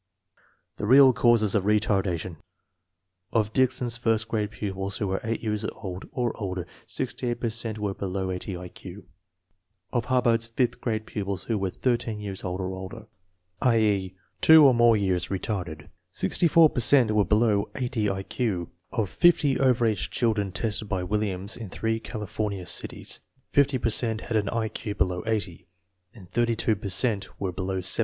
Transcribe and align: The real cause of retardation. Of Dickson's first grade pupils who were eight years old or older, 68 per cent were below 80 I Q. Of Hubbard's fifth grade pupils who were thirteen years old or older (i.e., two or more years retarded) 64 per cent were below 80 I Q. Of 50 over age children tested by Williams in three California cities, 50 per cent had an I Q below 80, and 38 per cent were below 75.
The 0.77 0.87
real 0.87 1.13
cause 1.13 1.43
of 1.53 1.63
retardation. 1.65 2.37
Of 3.31 3.53
Dickson's 3.53 3.97
first 3.97 4.27
grade 4.27 4.49
pupils 4.49 4.97
who 4.97 5.05
were 5.07 5.21
eight 5.23 5.43
years 5.43 5.63
old 5.73 6.05
or 6.11 6.31
older, 6.41 6.65
68 6.87 7.39
per 7.39 7.51
cent 7.51 7.77
were 7.77 7.93
below 7.93 8.31
80 8.31 8.57
I 8.57 8.67
Q. 8.69 9.05
Of 9.93 10.05
Hubbard's 10.05 10.47
fifth 10.47 10.81
grade 10.81 11.05
pupils 11.05 11.43
who 11.43 11.57
were 11.59 11.69
thirteen 11.69 12.19
years 12.19 12.43
old 12.43 12.61
or 12.61 12.73
older 12.73 13.05
(i.e., 13.61 14.15
two 14.41 14.65
or 14.65 14.73
more 14.73 14.97
years 14.97 15.27
retarded) 15.27 15.87
64 16.13 16.71
per 16.71 16.79
cent 16.81 17.11
were 17.11 17.23
below 17.23 17.69
80 17.75 18.09
I 18.09 18.23
Q. 18.23 18.71
Of 18.91 19.07
50 19.07 19.59
over 19.59 19.85
age 19.85 20.09
children 20.09 20.51
tested 20.51 20.89
by 20.89 21.03
Williams 21.03 21.55
in 21.55 21.69
three 21.69 21.99
California 21.99 22.65
cities, 22.65 23.19
50 23.51 23.77
per 23.77 23.89
cent 23.91 24.21
had 24.21 24.35
an 24.35 24.49
I 24.49 24.67
Q 24.67 24.95
below 24.95 25.21
80, 25.27 25.67
and 26.15 26.27
38 26.27 26.81
per 26.81 26.89
cent 26.89 27.39
were 27.39 27.51
below 27.51 27.81
75. 27.81 27.99